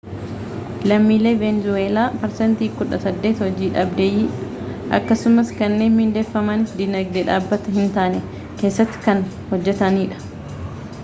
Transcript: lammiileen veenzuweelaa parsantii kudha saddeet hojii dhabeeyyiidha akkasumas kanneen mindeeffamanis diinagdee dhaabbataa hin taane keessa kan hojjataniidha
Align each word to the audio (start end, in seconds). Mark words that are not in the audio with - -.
lammiileen 0.91 1.35
veenzuweelaa 1.41 2.05
parsantii 2.23 2.69
kudha 2.79 2.99
saddeet 3.03 3.43
hojii 3.43 3.69
dhabeeyyiidha 3.75 4.99
akkasumas 4.99 5.53
kanneen 5.61 5.95
mindeeffamanis 5.99 6.75
diinagdee 6.81 7.25
dhaabbataa 7.31 7.77
hin 7.79 7.95
taane 7.99 8.25
keessa 8.63 8.89
kan 9.07 9.23
hojjataniidha 9.53 10.21